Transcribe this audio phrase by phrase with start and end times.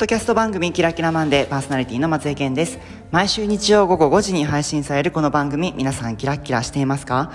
[0.00, 2.78] ドキャスト番組キラキラマンデーパーソナリティの松江健です。
[3.10, 7.30] 毎週日曜午後5時に配信されるこの番組、皆さんキラキラしていますか？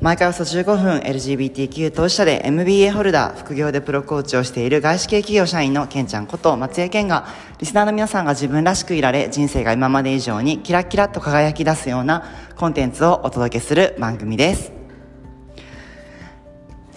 [0.00, 7.26] 毎回およそ15分 LGBTQ 当事者で MBA ホルダー、副業でプロコーチをしている外資系企業社員のケンちゃんこと松江健が、
[7.58, 12.24] リスナーの皆さんが自分らしくいられ、人生が今まで以上にキラキラと輝き出すような
[12.56, 14.75] コンテンツをお届けする番組です。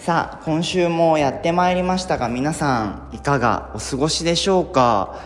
[0.00, 5.20] さあ今週もやってまいりましたが皆さんいかがお過ごしでしょうか？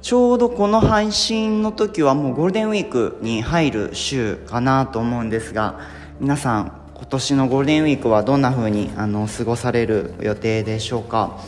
[0.00, 5.78] ちょうどこの配信の時はもうゴールデンウィークに入る週かなと思うんですが
[6.20, 11.38] 皆さん今年のゴールデンウィークはどんな風にあの過ごされる予定でしょうか？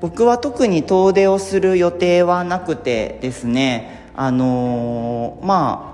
[0.00, 5.93] 僕は特に遠出をする予定はなくてですねあのー、まあ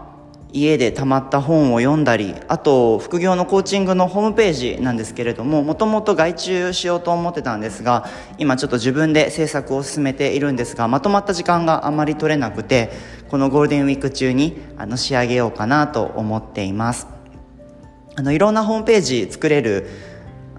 [0.52, 8.06] 家でたまった本を読んだりあと副業のコーチングのホームページなんですけれどももともと外注しようと思ってたんですが
[8.38, 12.90] 今ちょっと自分で制作を進めているんですがまとまった時間があまり取れなくて
[13.28, 17.06] このゴールデンウィーク中にあの仕上げようかなと思っています。
[18.16, 19.86] あのいろんなホームページ作れる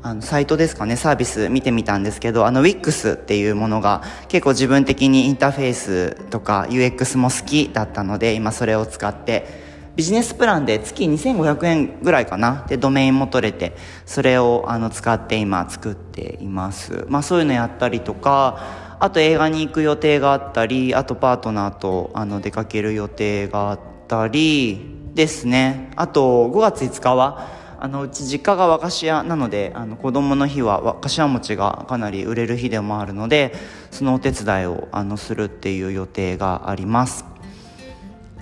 [0.04, 12.66] あのサイトですかねサービス見てみたんですけどあの WIX っていうものが結構自分的にインターフェースとか UX も好きだったので今それを使ってビジネスプランで月2500円ぐらいかな。
[12.68, 13.76] でドメインも取れて
[14.06, 17.06] それをあの使って今作っています。
[17.10, 24.80] まあそういうのやったりとかあと映画に行く予定があったりあとパートナーとあの出かける予定があったり
[25.14, 25.92] ですね。
[25.96, 33.56] あと5月5日はあのうち実家が和菓子屋なのであの子供の日は和菓子屋餅がかなり売れる日でもあるので
[33.90, 37.31] そのお手伝いをあのするっていう予定があります。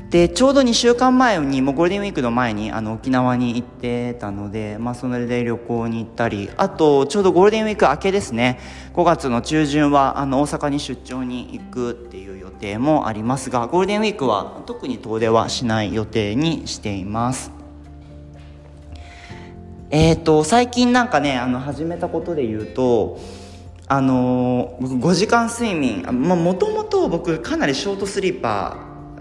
[0.09, 8.59] でちょうど2週間前にもうゴールデンウィークの前にあの沖縄に行ってたので、まあ、それで旅行に行ったりあとちょうどゴールデンウィーク明けですね。
[8.95, 17.51] 5月の中旬はあの大阪に出張に行くっていう予定もありますがゴールデンウィークは特に遠出はしない予定にしています。
[19.91, 23.19] えっ、ー、と最近なんかねあの始めたことで言うと
[23.87, 28.77] あの僕5時間睡眠もともと僕かなりショートスリーパ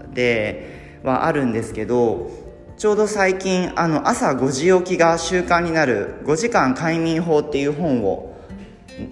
[0.09, 2.29] ーではあるんですけど
[2.77, 8.37] ちょうど最近あの朝5時起きが習慣になる5時間快眠法っていう本を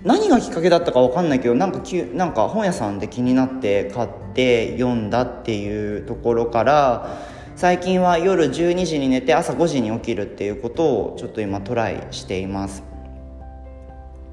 [0.03, 7.17] 何がきっかけだったか分かんないけどなんかきなんか本屋さんで気になって買って読んだっていうところから
[7.55, 12.83] 最近は夜12時に寝て朝5時に起きるっていうことをちょっと今トライしています。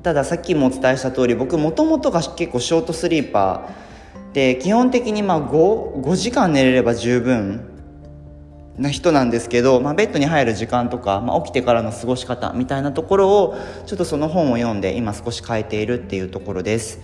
[0.03, 3.94] たださっきもお伝えした通り僕もともとが結構ショートスリーパー
[4.35, 7.71] で基本的にまあ 5, 5時間寝れれば十分
[8.77, 13.57] な人なんですけど、まあ、ベッドに入る時間とか、まあ、起きてからの過ごし方みたいなところを
[13.87, 16.99] ちょっとその本を読んで今少し変えているっていうところです。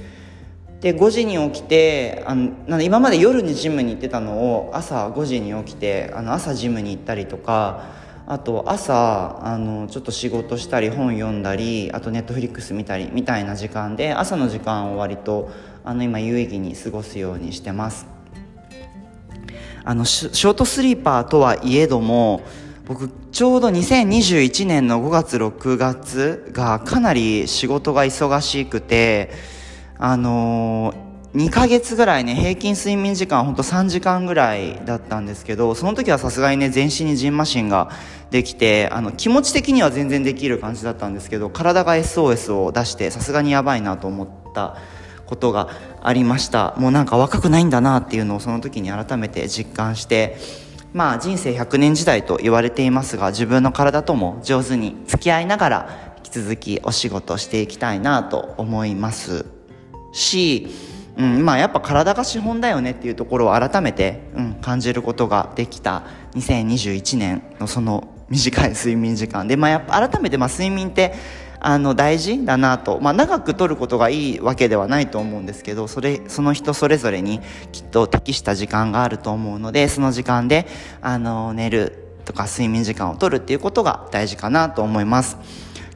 [0.81, 7.85] で5時に起きてあのな今まで夜にジムに行ってたのを朝5時に起きてあの朝ジムに行ったりとか
[8.31, 15.51] あと朝あのちょっと仕事したり本読んだりあとネットフリックス見たりみたいな時間で朝の時間を割と
[15.83, 18.07] あの今有意義に過ごすようにしてます。
[19.83, 22.43] あのショートスリーパーとはいえども
[22.87, 29.33] 僕ちょうど2021年の5月6月がかなり仕事が忙しくて
[29.99, 37.91] あのー、2ヶ月ぐらいね平均睡眠時間ほんと3時間ぐらいだったんですけどその時はさすがにね全身にジンマシンが
[38.31, 44.77] できてあの気持ち的には全然できる感じだったんですけど体が SOS を出してさすがにやばいなと思った
[45.27, 45.69] ことが
[46.03, 46.75] ありました。
[46.77, 50.37] もうなんか若くないんだなっていうのをその時に改めて実感して
[50.93, 59.47] まあ人生100年時代と言われていますが自分の体とも上手に付き合いながら引き続きお仕事していきたいなと思います
[60.13, 60.69] し、
[61.17, 66.05] うん、まあやっぱ体が資本だよねっていうところを改めて、うん、感じることができた
[66.35, 69.47] 2021年のその短い睡眠時間。
[69.49, 71.15] で、まあ、やっぱ改めてまあ睡眠って
[71.61, 77.41] あの大事だなと、まあ、長く取ることがいいわけではないと思うんですけどそれその人それぞれに
[77.71, 80.67] きっと適した時間があると思うのでその時間で
[81.03, 85.37] あの寝るとか睡眠時間を取るっていうことが大事かなと思います。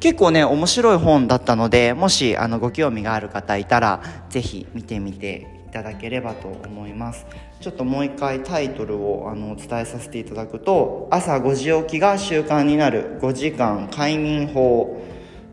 [0.04, 7.24] 結構ね面白い本だったのでもしあのご興味がある方いたら是非見てみていただければと思います。
[7.58, 15.02] ちょっともう一回タイトルをあのお伝えさせていただくと朝5時起きが習慣になる5時間快眠法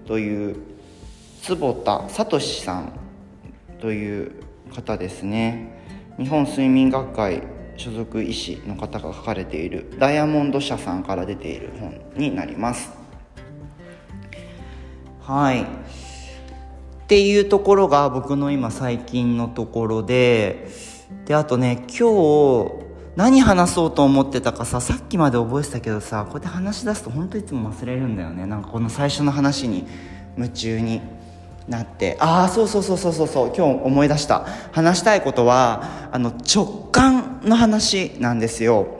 [0.05, 0.57] という
[1.43, 2.91] 坪田聡さん
[3.79, 4.33] という
[4.75, 5.79] 方ですね。
[6.17, 7.41] 日本睡眠学会
[7.77, 13.00] 所属医師の方が書かれているダイヤモンド社さんから出ている本になります。
[15.31, 15.61] はい。
[15.61, 15.65] っ
[17.07, 20.67] ていうところが僕の今最近のところで
[21.25, 22.71] であとね今日
[23.15, 28.45] 何話そうと思ってたかささっきまで覚えてたけどさこうやって話し出すと本当いつも忘れるんだよね。
[28.45, 29.85] なんかこの最初の話に
[30.35, 30.99] 夢中に
[31.69, 32.17] なって。
[32.19, 33.53] ああそうそうそうそうそうそう。
[33.55, 34.45] 今日思い出した。
[34.73, 38.99] 話したいことはあの直感の話なんですよ。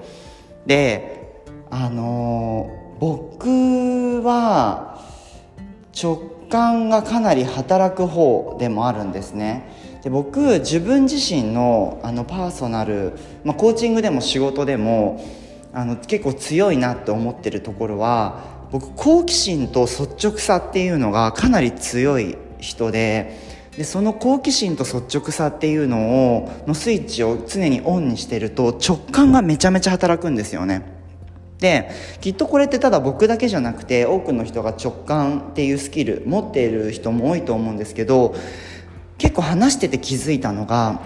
[0.66, 4.92] であのー、僕は
[5.99, 6.17] 直
[6.49, 9.69] 感がかなり働く方でもあるんですね。
[10.03, 15.23] で僕自分自身のあのパーソナル、まあ、コーチングでも仕事でも
[15.73, 18.39] あの結構強いなって思ってるところは
[18.71, 23.38] 僕好奇心と率直さっていうのがかなり強い人で
[23.77, 31.00] でその好奇心と率直さっていうのをのスイッチを常にオンにしてると直感がめちゃめちゃ働くんですよね。
[31.62, 31.92] で
[32.22, 38.36] きっとこれってただ僕だけじゃなくて多くの人が直感っていうスキル持っている人も多いと思うんですけど
[39.19, 41.00] 結構話してて気づいたのが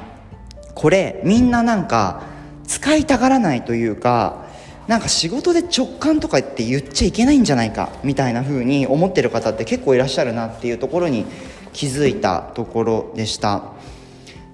[0.74, 2.24] これみんななんか
[2.66, 4.46] 使いたがらないというか
[4.88, 11.25] なんか仕事で直感とかって言っちゃいけないんじゃないかみたいな風に思ってる方って結構いらっしゃるなっていうところに
[11.74, 13.74] 気づいたところでした。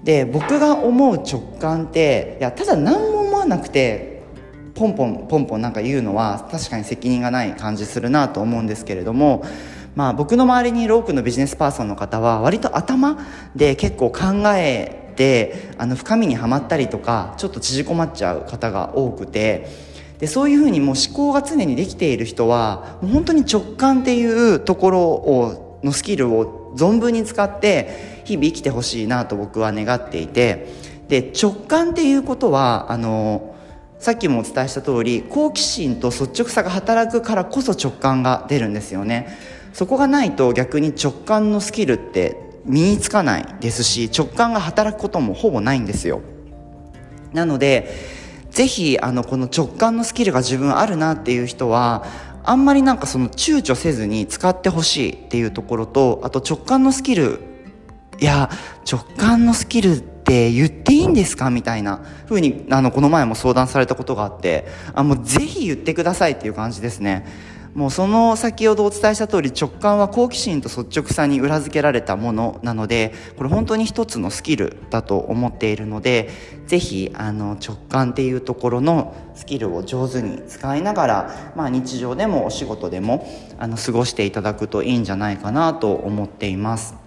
[0.02, 4.11] で僕が思う直感っていやただ何も思わなくて
[4.82, 9.44] ポンポンポンポンなんか言うのは確かに責任がない感じするなと思うんですけれども
[9.94, 13.18] まあ、僕の周りにいる多くのビジネスパーソンの方は割と頭
[13.54, 19.66] で結構考えてあの深みにはまったりとかちょっと縮こまっちゃう方が多くて
[20.18, 30.68] でそういうふうにもう思考が常にできている人は本当に直感っていうところをのスキルを存分に使って日々生きてほしいなと僕は願っていて
[31.08, 33.51] で直感っていうことはあの
[34.02, 39.38] さっきもお伝えした通り好奇心と率直さが働くからこそ直感が出るんですよね。
[39.72, 46.20] そこがないと逆に直感のスキルって身につかないですし直感が働くこともほぼないんですよ
[47.32, 47.94] なので
[48.50, 52.04] ぜひあのこの直感のスキルが自分あるなっていう人は
[52.42, 57.51] あんまりなんかその躊躇せずに使ってほしいっていうところとあと直感のスキル
[58.22, 58.48] いや
[58.88, 61.50] 直感のスキルって言っていいんですか？
[61.50, 64.64] みたいな風にあのこの前も相談されたことがあって。
[64.94, 67.26] あもうぜひ言ってくださいっていう感じですね。
[67.74, 76.28] もうその先ほどお伝えした通り直感は好奇心と率直さに裏付けられたものなのでこれ本当に一つのスキルだと思っているので
[76.66, 83.26] ぜひあの直感っていうところのスキルを上手に使いながら、まあ、日常でもお仕事でも
[83.58, 87.01] あの過ごしていただくといいんじゃないかなと思っています。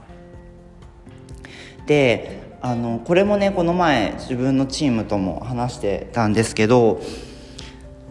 [1.86, 7.02] であのこれもねこの前自分のチームとも話してたんですけど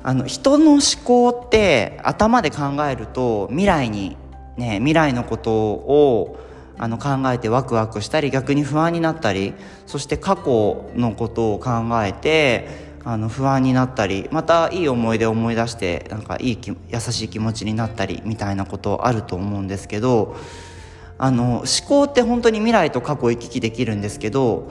[0.02, 4.16] あの人の思考って頭で考えると未来に
[4.56, 6.38] ね未来のことを
[6.76, 9.54] あの考えてワクワクしたり逆に不安になったり
[9.86, 11.70] そして過去のことを考
[12.04, 20.36] えてあの不安になったりまたいい思い出を思い出してなんかいい優しい気持ちになったりみたいなことあると思うんですけど
[21.18, 24.70] あの思考って本当に未来と過去行き来できるんですけど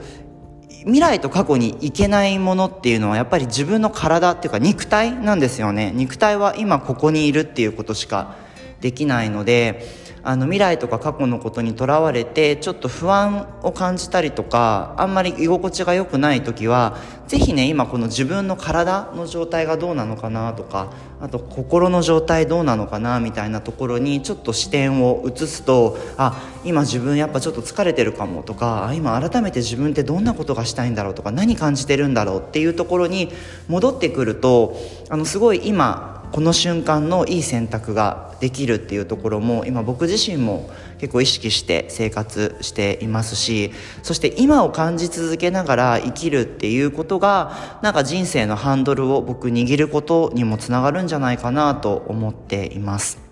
[0.84, 5.92] 未来と過去に行けないものっていうのはやっぱり自分の体っていうか肉体なんですよね。
[5.94, 8.36] 肉体は今ここにいるっていうことしか
[8.84, 9.80] できないので
[10.22, 33.32] あの未来とか過去のことにとらわれてちょっと不安を感じたりとかあんまり居心地が良くない時は是非ね今この自分の体の状態がどうなのかなとかあと心の状態どうなのかなみたいなところにちょっと視点を移すとあ今自分やっぱちょっと疲れてるかもとか今改めて自分ってどんなことがしたいんだろうとか何感じてるんだろうっていうところに
[33.68, 34.76] 戻ってくると
[35.08, 43.70] あのすごい今この瞬間のいい選択ができるっていうところも今僕自身も結構意識して生活していますし
[44.02, 53.23] そして今を感じ続けながら生きるっていうことがなんか人生のハンドルを僕握ることにもつながるんじゃないかなと思っています。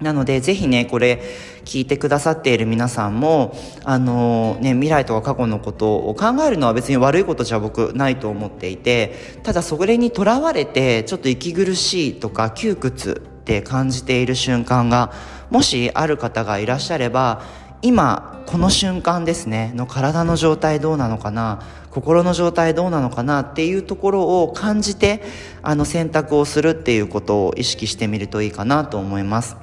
[0.00, 1.22] なので、ぜひね、これ、
[1.64, 3.54] 聞いてくださっている皆さんも、
[3.84, 15.12] あのね、未来とか過去のことを考えるのは別に悪いことじゃ僕ないと思っていて、ただそれにとらわれて、ちょっと息苦しいとか窮屈って感じている瞬間が、
[15.50, 17.42] もしある方がいらっしゃれば、
[17.82, 25.22] 今、この瞬間ですね、の体の状態どうなのかな、心の状態どうなのかなっていうところを感じて、
[25.62, 29.56] あの選択をするっていうことを意識してみるといいかなと思います。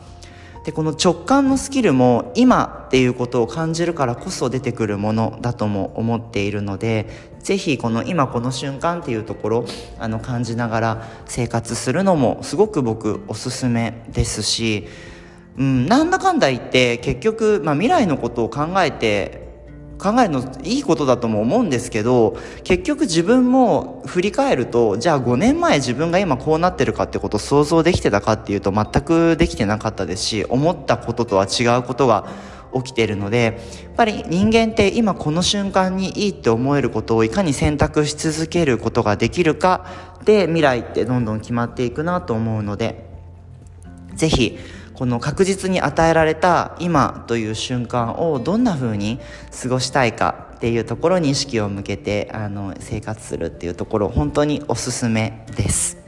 [0.67, 7.07] でこの直感のスキルも今っていうことを感じるからこそ出てくるものだとも思っているので
[7.39, 9.65] 是非この今この瞬間っていうところ
[9.97, 14.89] あの感じながら生活するのもすごく僕おすすめですし、
[15.57, 19.46] うん、なんだかんだ言って結局、まあ、未来のことを考えて
[19.97, 32.27] 考えるのいいことだとも思うんですけど結局自分も振り返るとじゃあ5年前自分が今こうなってるかってことを想像できてたかっていうと全くできてなかったですし思ったこととは違うことが
[32.75, 39.85] 起きているのでやっぱり人間って今この瞬間にいいって思えることをいかに選択し続けることができるか
[40.25, 43.07] で未来ってどんどん決まっていくなと思うので
[44.15, 44.57] ぜひ
[44.97, 49.19] この確実に与えられた今という瞬間をどんな風に
[49.61, 55.99] 過ごしたいかっていうところに意識を向けてあの生活するっていうところ本当におすすめです。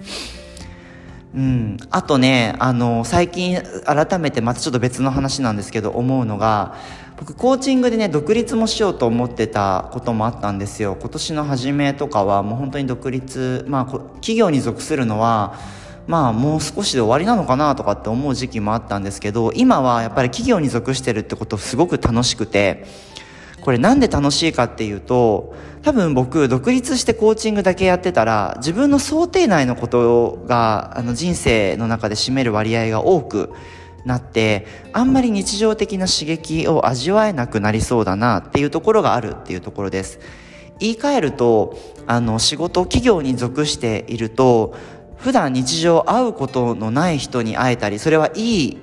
[1.36, 6.76] うん、あとねあの最近改めてまたちょっと別の話なんですけど思うのが
[7.18, 15.54] 僕コーチングでね独立もしようと思ってたこともあったんですよ今年の初めとかはもう本当に独立まあ企業に属するのは
[16.10, 22.84] まあもう少しで終わりなのかなとかって思う時期もあったんですけど今はやっぱり企業に属してるってことすごく楽しくて
[23.62, 33.54] これなんで楽しいかっていうと多分僕独立してコーチングだけやってたら自分の想定内のことがあの人生の中で占める割合が多く
[34.04, 40.20] なってあんまり日常的な刺激を味わえなくなりそうだなっていうところがあるっていうところです。
[40.80, 44.74] 言い換えるとあの仕事企業に属していると
[45.20, 48.78] 普段日常会うことのない人に会えたりそれはいい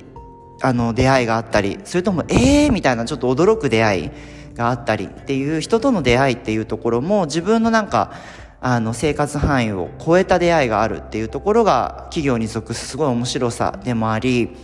[0.62, 4.10] あの出会いがあったりそれともえー、みたいなちょっと驚く出会い
[4.54, 8.12] があったりっていう人との出会いっていうところも自分のなんか
[8.60, 14.56] あの生活範囲を超えた出会いがあるっていうところが企業に属すすごい面白さでもあり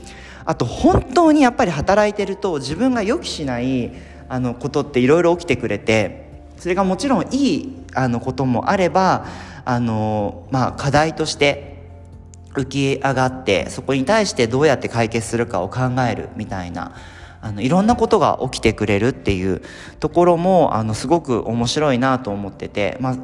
[0.45, 3.93] あと本当にやっぱり働いてると自分が予期しない
[4.29, 6.23] あのことっていろいろ起きてくれて
[6.57, 9.27] それがもちろんいいあのこともあれば
[9.65, 11.73] あの、まあ、課題として
[12.55, 16.95] 浮き上がってそこに対してどうやって解決するかを考えるみたいな
[17.41, 19.63] あのいろんなことが起きてくれるっていう
[19.99, 23.17] ところもあのすごく面白いなと思ってて、まあ、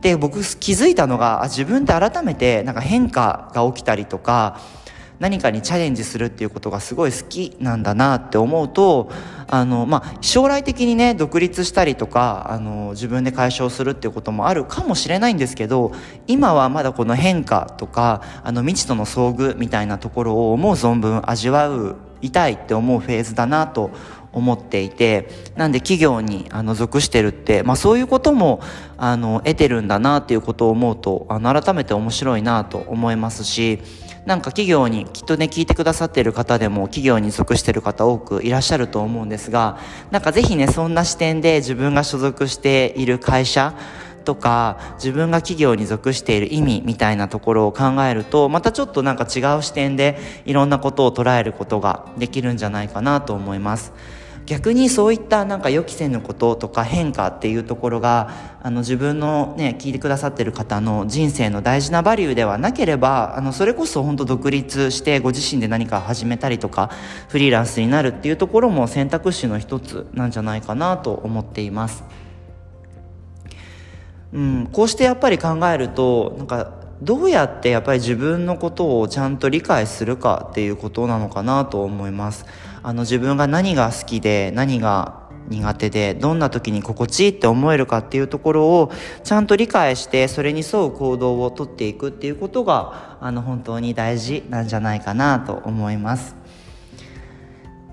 [0.00, 4.60] で僕気づいたのが自分って改めてなんか変化が起きたりとか
[5.18, 9.10] 何かにチャレンジするっていうことがすごい好きなんだなって思うと
[9.48, 15.92] あの、まあ、将来的にね独立したりとかあの自分で解消するっていうこともあるかもしれないんですけど
[16.26, 23.90] 今はまだこの変化とかあの未知との遭遇みたいなところを思う存分味わう痛いって思うフェーズだなと
[24.38, 28.60] 思っていてなんで企業にあの属してるって、まあ、そういうことも
[28.96, 33.80] あの得てるんだなっていうことを思うとあの改めて面白いなと思いますし
[34.24, 39.78] なんか企業にきっとね聞いてくださってる方でも企業に属してる方多くいらっしゃると思うんですが
[40.10, 43.74] なんかぜひねそんな視点で自分が所属している会社
[44.28, 53.94] とか自分が企業に属している意味みたいなところを考えるとまたちょっとなんか違う視点でいろんなことを捉えることができるんじゃないかなと思います。
[54.48, 58.30] 逆にそういったなんか予期せぬこととか変化っていうところが
[58.62, 66.90] あの自分のね聞いてくださってる方の人生の大事なバリューではなければあのそれこそ本当独立してご自身で何か始めたりとか
[67.28, 72.04] フリーランスになるっていうところも選択肢の一つなんじゃないかなと思っています。
[74.32, 82.46] うん、こうしてやっぱり考えるとなんかどうやってやっぱり自分のことをちゃんと理解するかっていうことなのかなと思います。
[82.88, 88.90] あの自分が何が好きで何が苦手でどんな時に心地いいって思えるかっていうところを
[89.24, 96.34] ちゃんと理解してそれに沿う行動をとっていくっていうことがあの本当に大事なんじゃないかなと思います。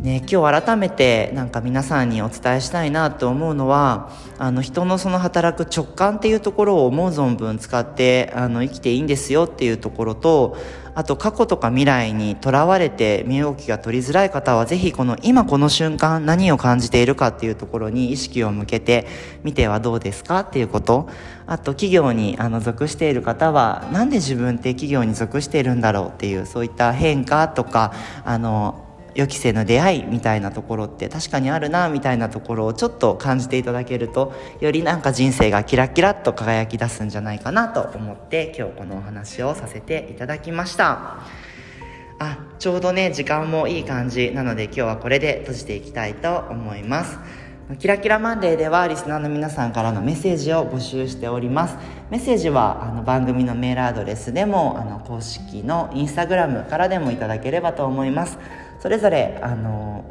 [0.05, 10.57] ね、今日改めてなんか皆さんにお伝えしたいなと思うのはあの人のその働く直感っていうところを思う存分使ってあの生きていいんですよっていうところと
[10.93, 19.07] あと過去とか未来にとらわれて身動きが取りづらい方はぜひこの今この瞬間何を感じているかっていうところに意識を向けて
[19.41, 21.09] みてはどうですかっていうこと。
[21.47, 27.93] あと企業にあの属している方はなんで自分って企業に属しているんだろうっていうそういった変化とか
[28.24, 28.85] あの
[29.15, 41.22] 予期せぬ出会いみたいなところって確かにあるなみたいなところをちょっと感じていただけるとよりなんか人生がキラキラっと輝き出すんじゃないかなと思って今日このお話をさせていただきました。
[42.17, 47.17] あちょうどね時間もいい感じなので今日はこれで閉じていきたいと思います。
[47.79, 51.77] キラキラマンデーではリスナーの皆さんからのメッセージを募集しております。
[52.12, 58.38] メッセージはあの番組のメールアドレスでもあの公式のインスタグラムからでもいただければと思います。
[58.79, 60.03] それぞれあの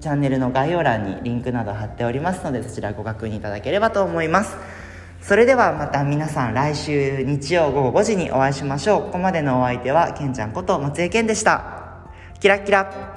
[0.00, 4.56] チャンネルの概要欄にリンクなど貼っておりますのでそちらご確認いただければと思います。
[5.22, 9.02] それではまた皆さん来週日曜午後5時にお会いしましょう。
[9.04, 11.64] ここまでのお相手はけんちゃんこと松江健でした。
[12.40, 13.14] キラキラ。